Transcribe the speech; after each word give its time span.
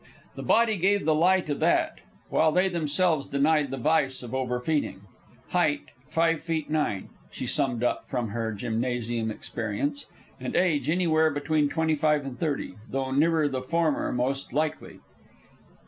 The 0.33 0.41
body 0.41 0.77
gave 0.77 1.05
the 1.05 1.13
lie 1.13 1.41
to 1.41 1.53
that; 1.53 1.99
while 2.29 2.51
they 2.51 2.67
themselves 2.69 3.27
denied 3.27 3.69
the 3.69 3.77
vice 3.77 4.23
of 4.23 4.33
over 4.33 4.59
feeding. 4.59 5.01
Height, 5.49 5.81
five 6.09 6.41
feet, 6.41 6.71
nine, 6.71 7.09
she 7.29 7.45
summed 7.45 7.83
up 7.83 8.09
from 8.09 8.23
out 8.23 8.27
of 8.29 8.31
her 8.33 8.51
gymnasium 8.51 9.29
experience; 9.29 10.07
and 10.39 10.55
age 10.55 10.89
anywhere 10.89 11.29
between 11.29 11.69
twenty 11.69 11.93
five 11.95 12.25
and 12.25 12.39
thirty, 12.39 12.77
though 12.89 13.11
nearer 13.11 13.47
the 13.47 13.61
former 13.61 14.11
most 14.11 14.53
likely. 14.53 15.01